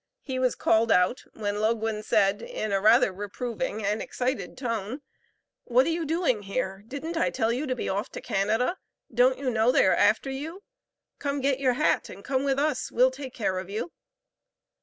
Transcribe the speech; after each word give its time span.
He 0.23 0.39
was 0.39 0.55
called 0.55 0.91
out, 0.91 1.23
when 1.35 1.57
Loguen 1.59 2.01
said, 2.03 2.41
in 2.41 2.71
a 2.71 2.81
rather 2.81 3.13
reproving 3.13 3.85
and 3.85 4.01
excited 4.01 4.57
tone, 4.57 5.03
"What 5.65 5.85
are 5.85 5.91
you 5.91 6.05
doing 6.07 6.41
here; 6.41 6.83
didn't 6.87 7.15
I 7.17 7.29
tell 7.29 7.53
you 7.53 7.67
to 7.67 7.75
be 7.75 7.87
off 7.87 8.09
to 8.13 8.19
Canada? 8.21 8.77
Don't 9.13 9.37
you 9.37 9.51
know 9.51 9.71
they 9.71 9.85
are 9.85 9.93
after 9.93 10.31
you? 10.31 10.63
Come 11.19 11.39
get 11.39 11.59
your 11.59 11.73
hat, 11.73 12.09
and 12.09 12.23
come 12.25 12.43
with 12.43 12.57
us, 12.57 12.91
we'll 12.91 13.11
take 13.11 13.35
care 13.35 13.59
of 13.59 13.69
you." 13.69 13.91